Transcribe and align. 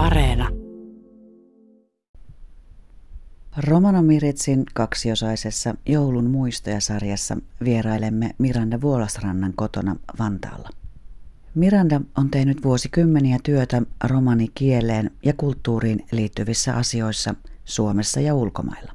Areena. 0.00 0.48
Romano 3.56 4.02
Miritsin 4.02 4.64
kaksiosaisessa 4.74 5.74
Joulun 5.86 6.30
muistoja-sarjassa 6.30 7.36
vierailemme 7.64 8.30
Miranda 8.38 8.80
Vuolasrannan 8.80 9.52
kotona 9.56 9.96
Vantaalla. 10.18 10.68
Miranda 11.54 12.00
on 12.18 12.30
tehnyt 12.30 12.64
vuosikymmeniä 12.64 13.38
työtä 13.42 13.82
romanikieleen 14.04 15.10
ja 15.24 15.32
kulttuuriin 15.36 16.06
liittyvissä 16.12 16.74
asioissa 16.76 17.34
Suomessa 17.64 18.20
ja 18.20 18.34
ulkomailla. 18.34 18.92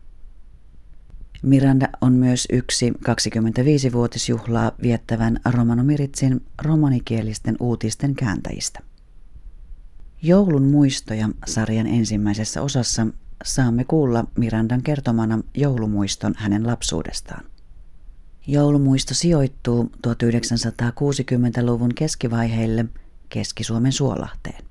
Miranda 1.41 1.89
on 2.01 2.13
myös 2.13 2.47
yksi 2.51 2.89
25-vuotisjuhlaa 2.89 4.71
viettävän 4.81 5.39
Romano 5.51 5.83
Miritsin 5.83 6.41
romanikielisten 6.61 7.55
uutisten 7.59 8.15
kääntäjistä. 8.15 8.94
Joulun 10.27 10.63
muistoja 10.63 11.29
sarjan 11.47 11.87
ensimmäisessä 11.87 12.61
osassa 12.61 13.07
saamme 13.43 13.83
kuulla 13.83 14.25
Mirandan 14.37 14.81
kertomana 14.81 15.39
joulumuiston 15.57 16.33
hänen 16.37 16.67
lapsuudestaan. 16.67 17.45
Joulumuisto 18.47 19.13
sijoittuu 19.13 19.91
1960-luvun 20.07 21.93
keskivaiheille 21.95 22.85
Keski-Suomen 23.29 23.91
Suolahteen. 23.91 24.63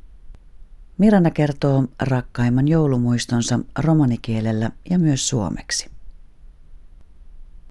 Miranda 0.99 1.31
kertoo 1.31 1.85
rakkaimman 2.01 2.69
joulumuistonsa 2.69 3.61
romanikielellä 3.79 4.71
ja 4.91 4.99
myös 4.99 5.29
suomeksi. 5.29 5.91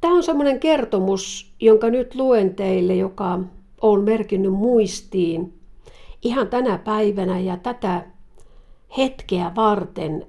Tämä 0.02 0.16
on 0.16 0.23
semmoinen 0.23 0.59
kertomus, 0.59 1.53
jonka 1.59 1.89
nyt 1.89 2.16
luen 2.16 2.55
teille, 2.55 2.95
joka 2.95 3.39
on 3.81 4.03
merkinnyt 4.03 4.53
muistiin 4.53 5.62
ihan 6.23 6.48
tänä 6.48 6.77
päivänä 6.77 7.40
ja 7.40 7.58
tätä 7.58 8.05
hetkeä 8.98 9.52
varten 9.55 10.26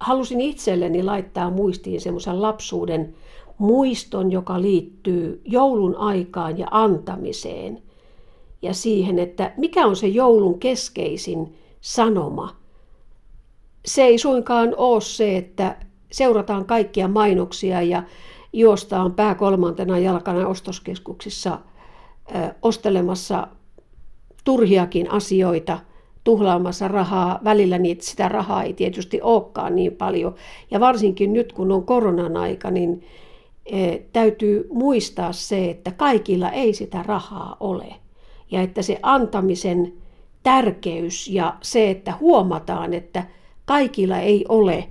halusin 0.00 0.40
itselleni 0.40 1.02
laittaa 1.02 1.50
muistiin 1.50 2.00
semmoisen 2.00 2.42
lapsuuden 2.42 3.14
muiston, 3.58 4.32
joka 4.32 4.62
liittyy 4.62 5.40
joulun 5.44 5.96
aikaan 5.96 6.58
ja 6.58 6.66
antamiseen 6.70 7.82
ja 8.62 8.74
siihen, 8.74 9.18
että 9.18 9.52
mikä 9.56 9.86
on 9.86 9.96
se 9.96 10.06
joulun 10.06 10.58
keskeisin 10.58 11.54
sanoma. 11.80 12.56
Se 13.86 14.02
ei 14.02 14.18
suinkaan 14.18 14.74
ole 14.76 15.00
se, 15.00 15.36
että 15.36 15.76
seurataan 16.12 16.64
kaikkia 16.64 17.08
mainoksia 17.08 17.82
ja 17.82 18.02
juostaan 18.52 19.14
pää 19.14 19.34
kolmantena 19.34 19.98
jalkana 19.98 20.48
ostoskeskuksissa 20.48 21.58
ö, 22.34 22.54
ostelemassa 22.62 23.48
turhiakin 24.44 25.10
asioita, 25.10 25.78
tuhlaamassa 26.24 26.88
rahaa. 26.88 27.40
Välillä 27.44 27.78
niitä 27.78 28.04
sitä 28.04 28.28
rahaa 28.28 28.62
ei 28.62 28.72
tietysti 28.72 29.20
olekaan 29.22 29.74
niin 29.74 29.92
paljon. 29.92 30.34
Ja 30.70 30.80
varsinkin 30.80 31.32
nyt, 31.32 31.52
kun 31.52 31.72
on 31.72 31.84
koronan 31.84 32.36
aika, 32.36 32.70
niin 32.70 33.04
e, 33.66 33.98
täytyy 34.12 34.68
muistaa 34.72 35.32
se, 35.32 35.70
että 35.70 35.90
kaikilla 35.90 36.50
ei 36.50 36.74
sitä 36.74 37.02
rahaa 37.02 37.56
ole. 37.60 37.94
Ja 38.50 38.62
että 38.62 38.82
se 38.82 38.98
antamisen 39.02 39.92
tärkeys 40.42 41.28
ja 41.28 41.54
se, 41.62 41.90
että 41.90 42.14
huomataan, 42.20 42.94
että 42.94 43.24
kaikilla 43.64 44.18
ei 44.18 44.44
ole 44.48 44.88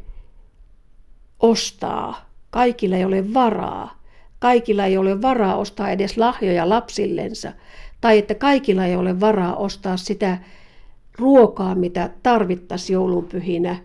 ostaa 1.40 2.28
Kaikilla 2.50 2.96
ei 2.96 3.06
ole 3.06 3.34
varaa. 3.34 4.02
Kaikilla 4.40 4.86
ei 4.86 4.98
ole 4.98 5.22
varaa 5.22 5.56
ostaa 5.56 5.90
edes 5.90 6.18
lahjoja 6.18 6.70
lapsillensa. 6.70 7.54
Tai 8.02 8.18
että 8.18 8.36
kaikilla 8.36 8.86
ei 8.86 8.96
ole 8.96 9.20
varaa 9.20 9.56
ostaa 9.56 9.98
sitä 9.98 10.38
ruokaa, 11.18 11.76
mitä 11.76 12.10
tarvittaisiin 12.24 12.94
joulunpyhinä. 12.94 13.76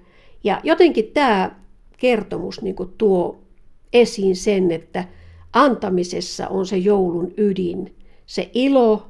Ja 0.45 0.61
jotenkin 0.65 1.11
tämä 1.15 1.51
kertomus 1.99 2.63
niin 2.63 2.77
tuo 2.99 3.41
esiin 3.93 4.37
sen, 4.37 4.71
että 4.71 5.05
antamisessa 5.53 6.49
on 6.49 6.67
se 6.67 6.77
joulun 6.77 7.33
ydin, 7.37 7.97
se 8.27 8.51
ilo 8.55 9.07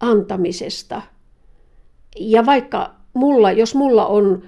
antamisesta. 0.00 1.02
Ja 2.20 2.46
vaikka 2.46 2.94
mulla, 3.14 3.52
jos 3.52 3.74
mulla 3.74 4.06
on 4.06 4.42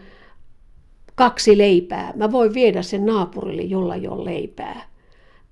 kaksi 1.14 1.58
leipää. 1.58 2.12
Mä 2.16 2.32
voin 2.32 2.54
viedä 2.54 2.82
sen 2.82 3.06
naapurille, 3.06 3.62
jolla 3.62 3.94
ei 3.94 4.08
ole 4.08 4.24
leipää. 4.24 4.88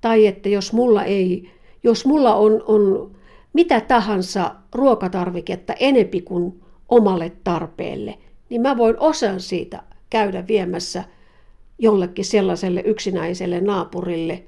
Tai 0.01 0.27
että 0.27 0.49
jos 0.49 0.73
mulla, 0.73 1.05
ei, 1.05 1.51
jos 1.83 2.07
mulla 2.07 2.35
on, 2.35 2.63
on 2.67 3.11
mitä 3.53 3.81
tahansa 3.81 4.55
ruokatarviketta 4.75 5.75
enempi 5.81 6.23
kuin 6.23 6.63
omalle 6.89 7.33
tarpeelle, 7.45 8.19
niin 8.49 8.61
mä 8.61 8.77
voin 8.77 8.99
osan 8.99 9.41
siitä 9.41 9.83
käydä 10.11 10.47
viemässä 10.49 11.05
jollekin 11.79 12.25
sellaiselle 12.25 12.83
yksinäiselle 12.87 13.61
naapurille, 13.61 14.43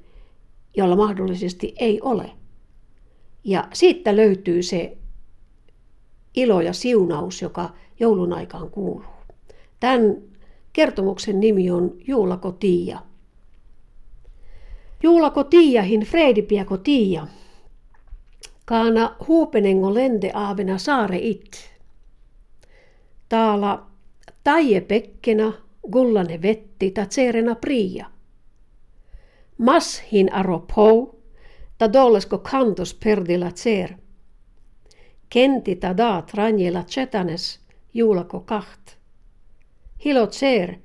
jolla 0.77 0.95
mahdollisesti 0.95 1.75
ei 1.79 2.01
ole. 2.01 2.31
Ja 3.43 3.67
siitä 3.73 4.15
löytyy 4.15 4.63
se 4.63 4.97
ilo 6.35 6.61
ja 6.61 6.73
siunaus, 6.73 7.41
joka 7.41 7.69
joulun 7.99 8.33
aikaan 8.33 8.69
kuuluu. 8.69 9.15
Tämän 9.79 10.15
Kertomuksen 10.73 11.39
nimi 11.39 11.71
on 11.71 11.97
Juulako 12.07 12.51
Tiia. 12.51 12.99
Juulako 15.03 15.43
Tiiahin 15.43 16.01
Freidipiako 16.01 16.77
Tiia. 16.77 17.27
Kaana 18.65 19.15
huupenengo 19.27 19.93
lende 19.93 20.31
aavena 20.33 20.77
saare 20.77 21.17
it. 21.17 21.71
Taala 23.29 23.85
taie 24.43 24.81
pekkena 24.81 25.53
gullane 25.91 26.41
vetti 26.41 26.91
ta 26.91 27.05
tserena 27.05 27.55
priia. 27.55 28.05
Mashin 29.57 30.33
aro 30.33 30.59
pou, 30.75 31.19
ta 31.77 31.93
dollesko 31.93 32.37
kantos 32.37 32.93
perdila 32.93 33.51
tser. 33.51 33.95
Kenti 35.29 35.75
ta 35.75 35.97
daat 35.97 36.33
ranjela 36.33 36.83
tsetanes 36.83 37.59
juulako 37.93 38.39
kaht. 38.39 38.97
Hilo 40.05 40.27
tser, 40.27 40.75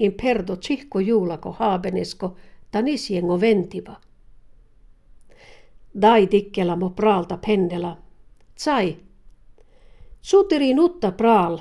hin 0.00 0.12
perdo 0.12 0.56
tsihko 0.56 1.00
juulako 1.00 1.52
haabenesko 1.52 2.36
tanisiengo 2.70 3.40
ventiba. 3.40 4.00
Dai 6.02 6.26
tikkela 6.26 6.76
mo 6.76 6.90
praalta 6.90 7.38
pendela. 7.46 7.96
Tsai. 8.54 8.96
Sutiri 10.20 10.74
nutta 10.74 11.12
praal, 11.12 11.58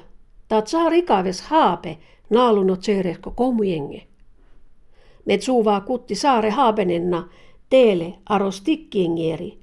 ta 0.47 0.61
tsaa 0.61 0.89
rikaves 0.89 1.41
haape 1.41 1.97
naaluno 2.29 2.75
tseresko 2.75 3.31
komujenge. 3.31 4.07
Me 5.25 5.37
tsuvaa 5.37 5.81
kutti 5.81 6.15
saare 6.15 6.49
haabenenna 6.49 7.29
teele 7.69 8.13
aros 8.25 8.61
tikkiengieri. 8.61 9.57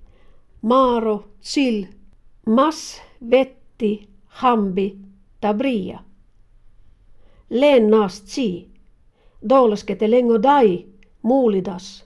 Maaro, 0.62 1.24
sil, 1.50 1.78
mas, 2.46 3.02
vetti, 3.30 4.08
hambi, 4.26 4.98
tabria 5.40 5.98
lennas 7.50 8.22
tsi, 8.22 8.68
dolske 9.48 9.96
lengo 10.06 10.38
dai, 10.42 10.86
muulidas, 11.22 12.04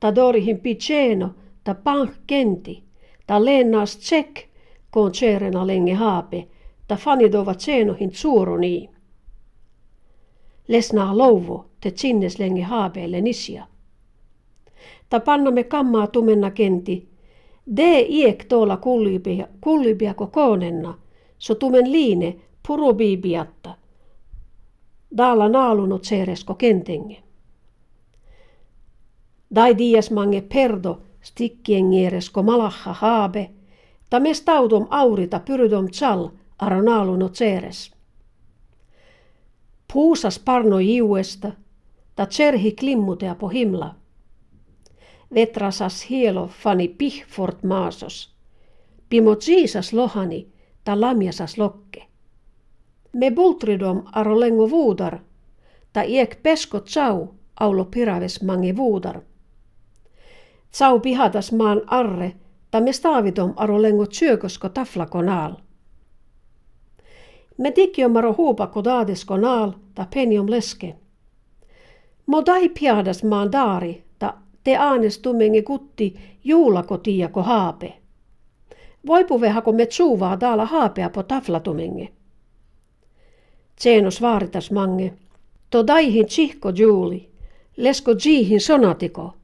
ta 0.00 0.14
dorihin 0.14 0.60
piceno, 0.60 1.34
ta 1.66 1.74
pank 1.74 2.10
kenti, 2.26 2.82
ta 3.26 3.44
lennas 3.44 3.96
tsek, 3.96 4.48
kon 4.90 5.12
tserena 5.12 5.66
lenge 5.66 5.94
haape, 5.94 6.48
ta 6.88 6.96
fanidova 6.96 7.54
tsenohin 7.54 8.10
tsuuroni. 8.10 8.90
Lesnaa 10.68 11.16
louvo, 11.18 11.64
te 11.80 11.90
tsinnes 11.90 12.38
lenge 12.38 12.62
haapeelle 12.62 13.20
nisia. 13.20 13.66
Ta 15.08 15.20
pannamme 15.20 15.64
kammaa 15.64 16.06
tumenna 16.06 16.50
kenti, 16.50 17.08
de 17.76 18.00
iek 18.00 18.44
tuolla 18.44 18.76
kullibia, 18.76 19.48
kullibia 19.60 20.14
kokonenna, 20.14 20.94
so 21.38 21.54
tumen 21.54 21.92
liine 21.92 22.36
purobibiatta– 22.66 23.74
Dalla 25.16 25.48
naalunut 25.48 26.04
seresko 26.04 26.54
kentenge. 26.54 27.22
Dai 29.54 29.78
dies 29.78 30.10
mange 30.10 30.40
perdo 30.40 31.02
stikkienieresko 31.26 32.42
malaha 32.42 32.92
haabe, 32.92 33.50
ta 34.10 34.20
mestaudom 34.20 34.86
aurita 34.90 35.40
pyridom 35.40 35.88
tsal 35.88 36.28
aro 36.58 36.82
naalunut 36.82 37.34
seres. 37.34 37.90
Puusas 39.92 40.38
parno 40.38 40.78
jiuesta, 40.78 41.52
ta 42.16 42.26
tserhi 42.26 42.72
klimmutea 42.72 43.34
po 43.34 43.48
himla. 43.48 43.94
Vetrasas 45.34 46.10
hielo 46.10 46.48
fani 46.62 46.88
pihfort 46.88 47.62
maasos. 47.62 48.34
Pimo 49.08 49.36
jiisas 49.36 49.92
lohani, 49.92 50.48
ta 50.84 51.00
lamjasas 51.00 51.58
lokke. 51.58 52.02
Me 53.12 53.30
bultridom 53.30 54.02
aro 54.12 54.40
lengo 54.40 54.70
vuudar, 54.70 55.18
ta 55.92 56.02
iek 56.02 56.42
pesko 56.42 56.80
tsau 56.80 57.28
aulo 57.60 57.84
piraves 57.84 58.42
mange 58.42 58.76
vuudar. 58.76 59.20
Tsau 60.76 61.00
pihatas 61.00 61.52
maan 61.52 61.82
arre, 61.86 62.32
ta 62.70 62.80
me 62.80 62.92
staavitom 62.92 63.52
aro 63.56 63.82
lengo 63.82 64.06
tsyökosko 64.06 64.68
taflakonaal. 64.68 65.54
Me 67.58 67.70
tikiomaro 67.70 68.34
huupako 68.38 68.84
daadisko 68.84 69.36
naal 69.36 69.72
ta 69.94 70.06
peniom 70.14 70.50
leske. 70.50 70.94
Mo 72.26 72.42
dai 72.46 72.68
piadas 72.68 73.24
maan 73.24 73.52
daari 73.52 74.04
ta 74.18 74.34
te 74.64 74.76
aanestumengi 74.76 75.62
kutti 75.62 76.16
juulako 76.44 76.98
tiiako 76.98 77.42
haape. 77.42 77.92
Voipuvehako 79.06 79.72
me 79.72 79.86
tsuvaa 79.86 80.40
daala 80.40 80.66
haapea 80.66 81.10
po 81.10 81.22
taflatumenge. 81.22 82.08
Tseenos 83.76 84.22
vaaritas 84.22 84.70
mange. 84.70 85.12
To 85.70 85.86
daihin 85.86 86.26
tsihko 86.26 86.70
juuli. 86.70 87.30
Lesko 87.76 88.12
jiihin 88.24 88.60
sonatiko. 88.60 89.34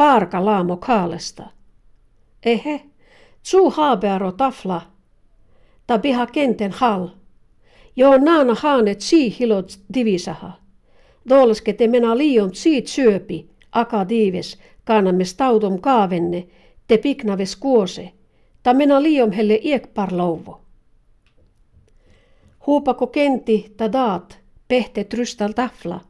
Parka 0.00 0.44
laamo 0.44 0.76
kaalesta. 0.76 1.46
Ehe, 2.42 2.80
tsuu 3.42 3.70
haapearo 3.70 4.32
tafla. 4.32 4.80
Ta 5.86 5.98
piha 5.98 6.26
kenten 6.26 6.72
hal. 6.72 7.08
Joo 7.96 8.18
naana 8.18 8.54
haane 8.54 8.94
tsii 8.94 9.36
hilot 9.40 9.80
divisaha. 9.94 10.52
Doolaske 11.28 11.72
te 11.72 11.88
mena 11.88 12.18
liion 12.18 12.50
tsiit 12.50 12.86
syöpi, 12.86 13.50
aka 13.72 14.08
diives, 14.08 14.58
kaanamme 14.84 15.24
stautom 15.24 15.80
kaavenne, 15.80 16.46
te 16.86 16.98
piknaves 16.98 17.56
kuose, 17.56 18.12
ta 18.62 18.74
mena 18.74 19.02
liiom 19.02 19.32
helle 19.32 19.60
iekpar 19.62 20.12
louvo. 20.12 20.60
Huupako 22.66 23.06
kenti 23.06 23.74
ta 23.76 23.92
daat, 23.92 24.38
pehte 24.68 25.04
trystal 25.04 25.52
tafla, 25.52 26.00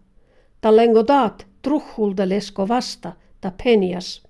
ta 0.61 0.77
lengo 0.77 1.07
daat 1.09 1.47
truhulda 1.63 2.29
lesko 2.29 2.69
vasta, 2.69 3.13
ta 3.41 3.53
penias. 3.65 4.23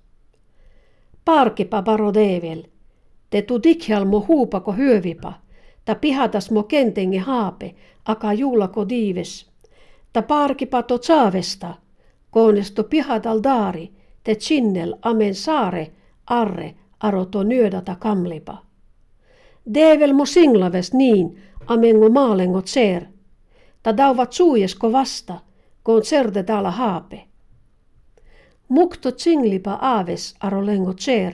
Parkipa 1.25 1.81
baro 1.81 2.13
devel, 2.13 2.63
te 3.29 3.41
tu 3.41 3.63
dikjalmo 3.63 4.25
huupako 4.27 4.71
hyövipa, 4.71 5.33
ta 5.85 5.95
pihatas 5.95 6.51
mo 6.51 6.63
kentenge 6.63 7.17
haape, 7.17 7.75
aka 8.05 8.33
juulako 8.33 8.89
diives. 8.89 9.45
Ta 10.13 10.21
parkipa 10.21 10.83
to 10.83 10.99
saavesta, 11.01 11.73
koonesto 12.31 12.83
pihatal 12.83 13.39
daari, 13.43 13.91
te 14.23 14.35
chinnel 14.35 14.95
amen 15.01 15.35
saare, 15.35 15.91
arre, 16.27 16.75
aroto 16.99 17.43
nyödata 17.43 17.95
kamlipa. 17.95 18.57
Devel 19.73 20.13
mo 20.13 20.25
singlaves 20.25 20.93
niin, 20.93 21.41
amengo 21.67 22.09
maalengo 22.09 22.61
tser. 22.61 23.05
Ta 23.83 23.97
dauvat 23.97 24.33
suujesko 24.33 24.91
vasta, 24.91 25.39
koon 25.83 26.05
serde 26.05 26.43
täällä 26.43 26.71
haape. 26.71 27.30
Mukto 28.71 29.11
tsinglipa 29.11 29.77
aaves 29.81 30.35
arolengo 30.39 30.93
tser. 30.93 31.33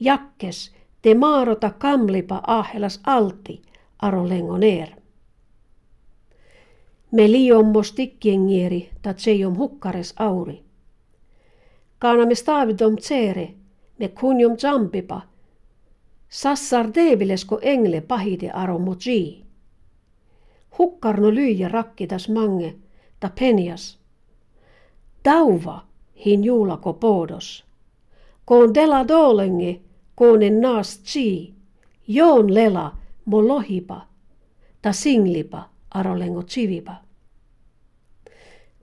Jakkes, 0.00 0.74
te 1.02 1.14
maarota 1.14 1.70
kamlipa 1.70 2.40
ahelas 2.46 3.00
alti, 3.06 3.62
arolengo 4.02 4.58
neer. 4.58 4.88
Me 7.12 7.30
liommos 7.30 7.92
tikkiengieri, 7.92 8.90
ta 9.02 9.14
tsejom 9.14 9.56
hukkares 9.56 10.14
auri. 10.16 10.62
Kaanamme 11.98 12.34
stavidom 12.34 12.96
tsere, 12.96 13.54
me 13.98 14.08
kunjom 14.08 14.56
jampipa, 14.62 15.20
sassar 16.28 16.90
devilesko 16.94 17.58
engle 17.62 18.00
pahide 18.00 18.50
aromo 18.50 18.96
ji. 19.04 19.44
Hukkarno 20.78 21.34
lyijä 21.34 21.68
rakkitas 21.68 22.28
mange, 22.28 22.74
ta 23.20 23.30
penias. 23.40 23.98
Tauva, 25.22 25.82
hin 26.24 26.44
juulako 26.44 26.92
poodos. 26.92 27.64
Koon 28.44 28.74
dela 28.74 29.08
dolenge, 29.08 29.80
koonen 30.14 30.60
naas 30.60 30.98
chi, 30.98 31.54
joon 32.08 32.54
lela, 32.54 32.92
mo 33.24 33.48
lohipa, 33.48 34.06
ta 34.82 34.92
singlipa, 34.92 35.68
arolengo 35.90 36.42
chivipa. 36.42 36.94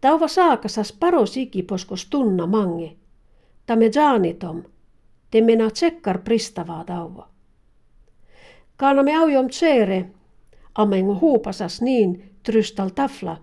Tauva 0.02 0.28
saakasas 0.28 0.94
paro 0.94 1.26
sikiposkos 1.26 2.06
tunna 2.06 2.48
mange, 2.48 2.96
ta 3.66 3.76
me 3.76 3.90
jaanitom, 3.90 4.64
te 5.32 5.42
mena 5.42 5.70
tsekkar 5.70 6.20
pristavaa 6.20 6.84
tauva. 6.84 7.28
Kaana 8.78 9.04
me 9.04 9.16
aujom 9.16 9.50
tsere, 9.50 10.10
amengo 10.76 11.16
huupasas 11.16 11.82
niin 11.82 12.36
trystal 12.44 12.90
tafla. 12.90 13.38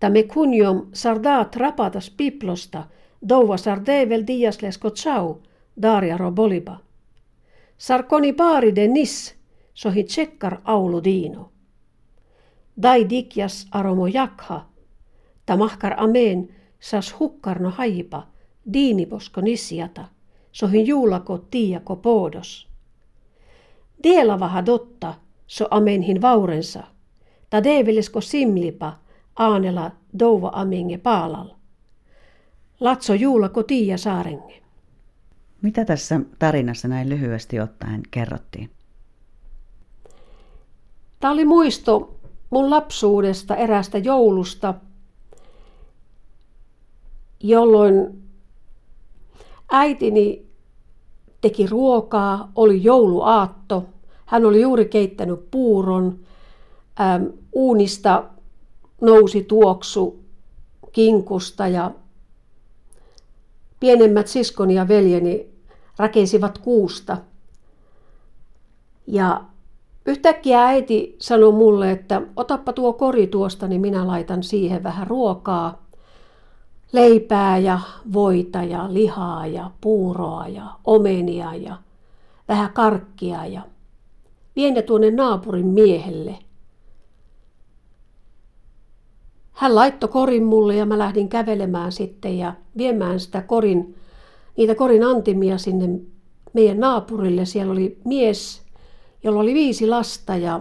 Ta 0.00 0.10
me 0.10 0.22
kunjom 0.22 0.86
sardaat 0.92 1.56
rapatas 1.56 2.10
piplosta, 2.10 2.84
douva 3.28 3.56
sardevel 3.56 4.26
diaslesko 4.26 4.90
tsau, 4.90 5.40
daria 5.82 6.16
roboliba. 6.16 6.80
Sarkoni 7.78 8.32
paaride 8.32 8.88
nis, 8.88 9.34
sohi 9.74 10.04
tsekkar 10.04 10.60
aulu 10.64 11.04
diino. 11.04 11.50
Dai 12.82 13.08
dikjas 13.10 13.66
aromo 13.70 14.06
jakha, 14.06 14.66
ta 15.46 15.56
mahkar 15.56 15.94
ameen 15.96 16.48
sas 16.80 17.14
hukkarno 17.20 17.70
haipa, 17.70 18.26
diiniposko 18.72 19.40
nisjata, 19.40 20.04
sohin 20.52 20.86
juulako 20.86 21.38
tiiako 21.38 21.96
poodos. 21.96 22.68
Deelavaha 24.02 24.66
dotta, 24.66 25.14
so 25.46 25.68
amenhin 25.70 26.22
vaurensa, 26.22 26.82
ta 27.50 27.64
deevelisko 27.64 28.20
simlipa, 28.20 28.92
aanela 29.36 29.90
douva 30.18 30.50
amenge 30.54 30.98
paalal. 30.98 31.48
Latso 32.80 33.14
juulako 33.14 33.62
tiia 33.62 33.98
saarenge. 33.98 34.62
Mitä 35.62 35.84
tässä 35.84 36.20
tarinassa 36.38 36.88
näin 36.88 37.08
lyhyesti 37.08 37.60
ottaen 37.60 38.02
kerrottiin? 38.10 38.70
Tämä 41.20 41.32
oli 41.32 41.44
muisto 41.44 42.20
mun 42.50 42.70
lapsuudesta 42.70 43.56
eräästä 43.56 43.98
joulusta, 43.98 44.74
jolloin 47.40 48.22
äitini 49.70 50.46
teki 51.40 51.66
ruokaa, 51.66 52.52
oli 52.54 52.84
jouluaatto. 52.84 53.86
Hän 54.26 54.46
oli 54.46 54.60
juuri 54.60 54.84
keittänyt 54.84 55.50
puuron, 55.50 56.18
äm, 57.00 57.32
uunista 57.52 58.24
nousi 59.00 59.42
tuoksu 59.42 60.24
kinkusta 60.92 61.68
ja 61.68 61.90
pienemmät 63.80 64.26
siskoni 64.26 64.74
ja 64.74 64.88
veljeni 64.88 65.50
rakensivat 65.96 66.58
kuusta. 66.58 67.16
Ja 69.06 69.40
yhtäkkiä 70.06 70.64
äiti 70.64 71.16
sanoi 71.18 71.52
mulle, 71.52 71.90
että 71.90 72.22
otappa 72.36 72.72
tuo 72.72 72.92
kori 72.92 73.26
tuosta, 73.26 73.68
niin 73.68 73.80
minä 73.80 74.06
laitan 74.06 74.42
siihen 74.42 74.82
vähän 74.82 75.06
ruokaa. 75.06 75.82
Leipää 76.92 77.58
ja 77.58 77.80
voita 78.12 78.62
ja 78.62 78.94
lihaa 78.94 79.46
ja 79.46 79.70
puuroa 79.80 80.48
ja 80.48 80.64
omenia 80.84 81.54
ja 81.54 81.76
vähän 82.48 82.72
karkkia 82.72 83.46
ja 83.46 83.62
vien 84.56 84.74
ne 84.74 84.82
tuonne 84.82 85.10
naapurin 85.10 85.66
miehelle. 85.66 86.38
Hän 89.60 89.74
laittoi 89.74 90.08
korin 90.08 90.44
mulle 90.44 90.76
ja 90.76 90.86
mä 90.86 90.98
lähdin 90.98 91.28
kävelemään 91.28 91.92
sitten 91.92 92.38
ja 92.38 92.54
viemään 92.76 93.20
sitä 93.20 93.42
korin, 93.42 93.94
niitä 94.56 94.74
korin 94.74 95.04
antimia 95.04 95.58
sinne 95.58 96.00
meidän 96.52 96.80
naapurille. 96.80 97.44
Siellä 97.44 97.72
oli 97.72 97.98
mies, 98.04 98.62
jolla 99.22 99.40
oli 99.40 99.54
viisi 99.54 99.86
lasta 99.86 100.36
ja 100.36 100.60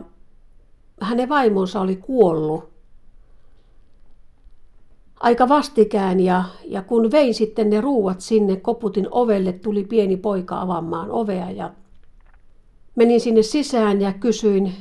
hänen 1.01 1.29
vaimonsa 1.29 1.81
oli 1.81 1.95
kuollut 1.95 2.69
aika 5.19 5.49
vastikään 5.49 6.19
ja, 6.19 6.43
ja 6.65 6.81
kun 6.81 7.11
vein 7.11 7.33
sitten 7.33 7.69
ne 7.69 7.81
ruuat 7.81 8.21
sinne, 8.21 8.55
koputin 8.55 9.07
ovelle, 9.11 9.53
tuli 9.53 9.83
pieni 9.83 10.17
poika 10.17 10.61
avaamaan 10.61 11.11
ovea 11.11 11.51
ja 11.51 11.73
menin 12.95 13.19
sinne 13.19 13.41
sisään 13.41 14.01
ja 14.01 14.13
kysyin 14.13 14.73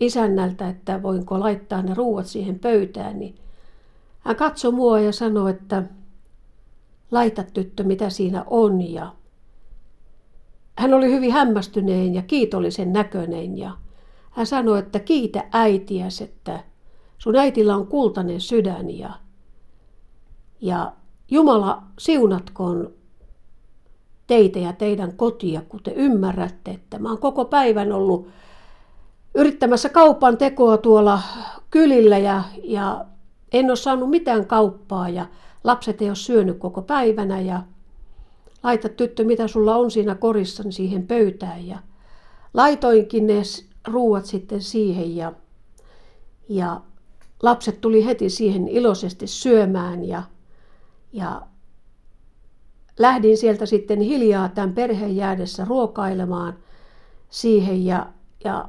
isännältä, 0.00 0.68
että 0.68 1.02
voinko 1.02 1.40
laittaa 1.40 1.82
ne 1.82 1.94
ruuat 1.94 2.26
siihen 2.26 2.58
pöytään, 2.58 3.18
niin 3.18 3.34
hän 4.20 4.36
katsoi 4.36 4.72
mua 4.72 5.00
ja 5.00 5.12
sanoi, 5.12 5.50
että 5.50 5.82
laita 7.10 7.42
tyttö, 7.42 7.82
mitä 7.82 8.10
siinä 8.10 8.44
on. 8.46 8.80
Ja 8.80 9.12
hän 10.78 10.94
oli 10.94 11.10
hyvin 11.10 11.32
hämmästyneen 11.32 12.14
ja 12.14 12.22
kiitollisen 12.22 12.92
näköinen 12.92 13.58
ja 13.58 13.76
hän 14.30 14.46
sanoi, 14.46 14.78
että 14.78 14.98
kiitä 15.00 15.44
äitiäs, 15.52 16.20
että 16.20 16.64
sun 17.18 17.36
äitillä 17.36 17.76
on 17.76 17.86
kultainen 17.86 18.40
sydän 18.40 18.98
ja 18.98 19.10
ja 20.60 20.92
Jumala 21.30 21.82
siunatkoon 21.98 22.92
teitä 24.26 24.58
ja 24.58 24.72
teidän 24.72 25.16
kotia, 25.16 25.62
kun 25.68 25.82
te 25.82 25.92
ymmärrätte, 25.96 26.70
että 26.70 26.98
mä 26.98 27.08
oon 27.08 27.18
koko 27.18 27.44
päivän 27.44 27.92
ollut 27.92 28.28
yrittämässä 29.34 29.88
kaupan 29.88 30.38
tekoa 30.38 30.76
tuolla 30.76 31.20
kylillä 31.70 32.18
ja, 32.18 32.42
ja 32.62 33.04
en 33.52 33.66
ole 33.66 33.76
saanut 33.76 34.10
mitään 34.10 34.46
kauppaa 34.46 35.08
ja 35.08 35.26
lapset 35.64 36.02
ei 36.02 36.08
ole 36.08 36.16
syönyt 36.16 36.58
koko 36.58 36.82
päivänä 36.82 37.40
ja 37.40 37.62
laita 38.62 38.88
tyttö, 38.88 39.24
mitä 39.24 39.48
sulla 39.48 39.76
on 39.76 39.90
siinä 39.90 40.14
korissa 40.14 40.62
siihen 40.70 41.06
pöytään 41.06 41.66
ja 41.66 41.78
laitoinkin 42.54 43.26
ne 43.26 43.42
ruuat 43.88 44.26
sitten 44.26 44.62
siihen 44.62 45.16
ja, 45.16 45.32
ja 46.48 46.80
lapset 47.42 47.80
tuli 47.80 48.06
heti 48.06 48.30
siihen 48.30 48.68
iloisesti 48.68 49.26
syömään 49.26 50.04
ja, 50.04 50.22
ja 51.12 51.42
lähdin 52.98 53.38
sieltä 53.38 53.66
sitten 53.66 54.00
hiljaa 54.00 54.48
tämän 54.48 54.72
perheen 54.74 55.16
jäädessä 55.16 55.64
ruokailemaan 55.64 56.58
siihen 57.30 57.86
ja, 57.86 58.06
ja 58.44 58.68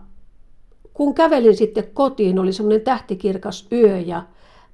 kun 0.96 1.16
kävelin 1.16 1.58
sitten 1.58 1.92
kotiin, 1.94 2.40
oli 2.40 2.54
semmoinen 2.54 2.82
tähtikirkas 2.82 3.68
yö 3.72 4.00
ja 4.00 4.24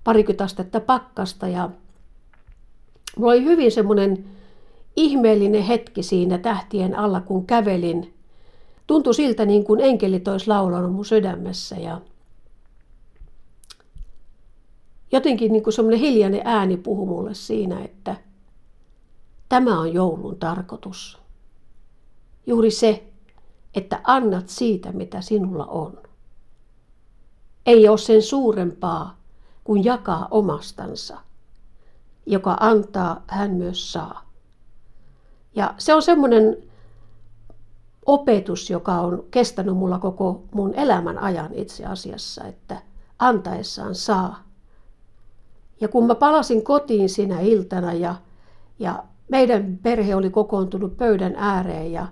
parikymmentä 0.03 0.43
astetta 0.43 0.79
pakkasta 0.79 1.47
ja 1.47 1.69
mulla 3.17 3.31
oli 3.31 3.43
hyvin 3.43 3.71
semmoinen 3.71 4.25
ihmeellinen 4.95 5.63
hetki 5.63 6.03
siinä 6.03 6.37
tähtien 6.37 6.95
alla, 6.95 7.21
kun 7.21 7.45
kävelin. 7.45 8.13
Tuntui 8.87 9.13
siltä 9.13 9.45
niin 9.45 9.63
kuin 9.63 9.79
enkelit 9.79 10.27
olisi 10.27 10.47
laulanut 10.47 10.93
mun 10.93 11.05
sydämessä 11.05 11.75
ja 11.75 12.01
jotenkin 15.11 15.51
niin 15.51 15.63
kuin 15.63 15.73
semmoinen 15.73 15.99
hiljainen 15.99 16.41
ääni 16.45 16.77
puhui 16.77 17.07
mulle 17.07 17.33
siinä, 17.33 17.83
että 17.83 18.15
tämä 19.49 19.79
on 19.79 19.93
joulun 19.93 20.37
tarkoitus. 20.37 21.19
Juuri 22.47 22.71
se, 22.71 23.03
että 23.75 24.01
annat 24.03 24.49
siitä, 24.49 24.91
mitä 24.91 25.21
sinulla 25.21 25.65
on. 25.65 26.10
Ei 27.65 27.87
ole 27.87 27.97
sen 27.97 28.21
suurempaa 28.21 29.17
kuin 29.63 29.83
jakaa 29.83 30.27
omastansa. 30.31 31.17
Joka 32.25 32.57
antaa, 32.59 33.23
hän 33.27 33.51
myös 33.51 33.91
saa. 33.91 34.31
Ja 35.55 35.73
se 35.77 35.93
on 35.93 36.01
semmoinen 36.01 36.57
opetus, 38.05 38.69
joka 38.69 38.93
on 38.93 39.23
kestänyt 39.31 39.77
mulla 39.77 39.99
koko 39.99 40.43
mun 40.53 40.73
elämän 40.73 41.17
ajan 41.19 41.53
itse 41.53 41.85
asiassa, 41.85 42.43
että 42.43 42.81
antaessaan 43.19 43.95
saa. 43.95 44.43
Ja 45.81 45.87
kun 45.87 46.07
mä 46.07 46.15
palasin 46.15 46.63
kotiin 46.63 47.09
sinä 47.09 47.39
iltana 47.39 47.93
ja, 47.93 48.15
ja 48.79 49.03
meidän 49.29 49.79
perhe 49.83 50.15
oli 50.15 50.29
kokoontunut 50.29 50.97
pöydän 50.97 51.35
ääreen 51.37 51.91
ja 51.91 52.07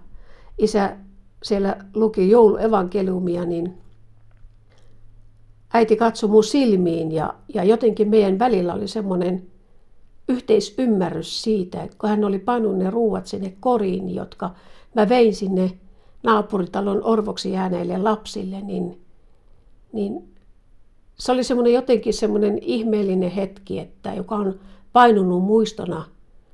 isä 0.58 0.98
siellä 1.44 1.78
luki 1.94 2.30
jouluevankeliumia, 2.30 3.46
niin 3.46 3.78
äiti 5.74 5.96
katsoi 5.96 6.30
mun 6.30 6.44
silmiin 6.44 7.12
ja, 7.12 7.34
ja 7.54 7.64
jotenkin 7.64 8.10
meidän 8.10 8.40
välillä 8.40 8.74
oli 8.74 8.88
semmoinen 8.88 9.48
yhteisymmärrys 10.30 11.44
siitä, 11.44 11.84
että 11.84 11.98
kun 12.00 12.10
hän 12.10 12.24
oli 12.24 12.40
pannut 12.40 12.78
ne 12.78 12.90
ruuat 12.90 13.26
sinne 13.28 13.54
koriin, 13.60 14.16
jotka 14.16 14.52
mä 14.96 15.10
vein 15.10 15.36
sinne 15.36 15.72
naapuritalon 16.24 17.04
orvoksi 17.04 17.52
jääneille 17.52 17.98
lapsille, 17.98 18.62
niin, 18.62 19.02
niin 19.94 20.34
se 21.20 21.32
oli 21.32 21.44
semmoinen 21.44 21.74
jotenkin 21.74 22.14
semmoinen 22.14 22.60
ihmeellinen 22.62 23.32
hetki, 23.32 23.80
että 23.80 24.14
joka 24.14 24.36
on 24.36 24.60
painunut 24.94 25.44
muistona, 25.44 26.06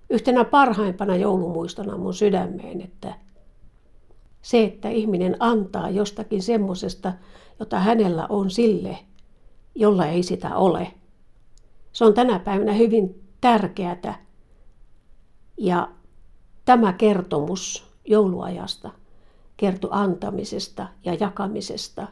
yhtenä 0.09 0.43
parhaimpana 0.43 1.15
joulumuistona 1.15 1.97
mun 1.97 2.13
sydämeen, 2.13 2.81
että 2.81 3.13
se, 4.45 4.63
että 4.63 4.89
ihminen 4.89 5.35
antaa 5.39 5.89
jostakin 5.89 6.41
semmoisesta, 6.41 7.13
jota 7.59 7.79
hänellä 7.79 8.25
on 8.29 8.49
sille, 8.49 8.97
jolla 9.75 10.05
ei 10.05 10.23
sitä 10.23 10.55
ole. 10.55 10.91
Se 11.93 12.05
on 12.05 12.13
tänä 12.13 12.39
päivänä 12.39 12.73
hyvin 12.73 13.23
tärkeätä. 13.41 14.15
Ja 15.57 15.89
tämä 16.65 16.93
kertomus 16.93 17.85
jouluajasta 18.05 18.91
kertoi 19.57 19.89
antamisesta 19.93 20.87
ja 21.05 21.13
jakamisesta, 21.19 22.07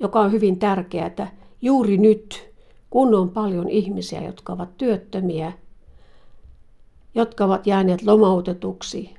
joka 0.00 0.20
on 0.20 0.32
hyvin 0.32 0.58
tärkeää 0.58 1.36
juuri 1.62 1.98
nyt, 1.98 2.50
kun 2.90 3.14
on 3.14 3.30
paljon 3.30 3.68
ihmisiä, 3.68 4.22
jotka 4.22 4.52
ovat 4.52 4.76
työttömiä, 4.76 5.52
jotka 7.14 7.44
ovat 7.44 7.66
jääneet 7.66 8.02
lomautetuksi, 8.02 9.17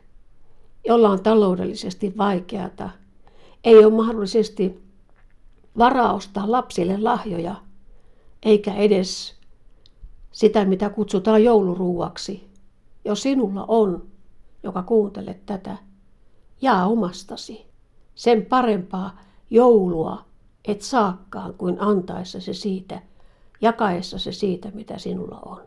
jolla 0.89 1.09
on 1.09 1.23
taloudellisesti 1.23 2.17
vaikeata, 2.17 2.89
ei 3.63 3.85
ole 3.85 3.93
mahdollisesti 3.93 4.83
varaa 5.77 6.13
ostaa 6.13 6.51
lapsille 6.51 6.97
lahjoja, 6.97 7.55
eikä 8.43 8.73
edes 8.73 9.35
sitä, 10.31 10.65
mitä 10.65 10.89
kutsutaan 10.89 11.43
jouluruuaksi. 11.43 12.49
Jos 13.05 13.21
sinulla 13.21 13.65
on, 13.67 14.07
joka 14.63 14.83
kuuntelet 14.83 15.45
tätä, 15.45 15.77
jaa 16.61 16.87
omastasi. 16.87 17.65
Sen 18.15 18.45
parempaa 18.45 19.19
joulua 19.49 20.25
et 20.65 20.81
saakkaan 20.81 21.53
kuin 21.53 21.81
antaessa 21.81 22.41
se 22.41 22.53
siitä, 22.53 23.01
jakaessa 23.61 24.19
se 24.19 24.31
siitä, 24.31 24.71
mitä 24.73 24.97
sinulla 24.97 25.39
on. 25.45 25.61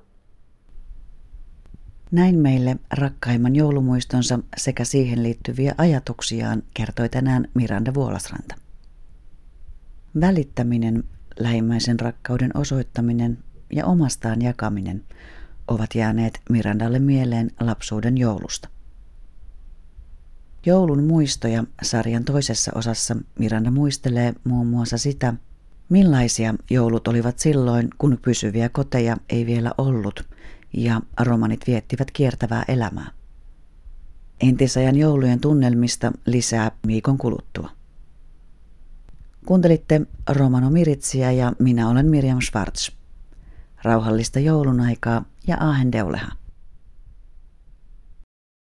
Näin 2.13 2.39
meille 2.39 2.77
rakkaimman 2.91 3.57
joulumuistonsa 3.57 4.39
sekä 4.57 4.85
siihen 4.85 5.23
liittyviä 5.23 5.75
ajatuksiaan 5.79 6.63
kertoi 6.75 7.09
tänään 7.09 7.49
Miranda 7.55 7.95
Vuolasranta. 7.95 8.55
Välittäminen, 10.21 11.05
lähimmäisen 11.39 12.01
rakkauden 12.01 12.51
osoittaminen 12.57 13.39
ja 13.73 13.87
omastaan 13.87 14.43
jakaminen 14.43 15.05
ovat 15.69 15.95
jääneet 15.95 16.41
Mirandalle 16.51 16.99
mieleen 16.99 17.51
lapsuuden 17.61 18.19
joulusta. 18.19 18.69
Joulun 20.67 21.05
muistoja 21.05 21.65
sarjan 21.83 22.25
toisessa 22.25 22.73
osassa 22.75 23.17
Miranda 23.39 23.71
muistelee 23.71 24.35
muun 24.45 24.67
muassa 24.67 24.99
sitä, 24.99 25.35
millaisia 25.89 26.55
joulut 26.71 27.09
olivat 27.09 27.39
silloin, 27.39 27.89
kun 27.99 28.19
pysyviä 28.23 28.69
koteja 28.69 29.17
ei 29.29 29.47
vielä 29.47 29.73
ollut 29.79 30.25
ja 30.73 31.01
romanit 31.21 31.61
viettivät 31.67 32.11
kiertävää 32.11 32.65
elämää. 32.69 33.11
Entisajan 34.41 34.97
joulujen 34.97 35.41
tunnelmista 35.41 36.13
lisää 36.27 36.71
viikon 36.87 37.19
kuluttua. 37.19 37.71
Kuuntelitte 39.47 40.01
Romano 40.29 40.71
Miritsiä 40.71 41.33
ja 41.33 41.53
minä 41.59 41.89
olen 41.89 42.07
Miriam 42.07 42.41
Schwartz. 42.41 42.91
Rauhallista 43.83 44.41
joulun 44.41 44.81
aikaa 44.81 45.25
ja 45.47 45.57
Ahen 45.61 45.93
Deuleha. 45.93 46.42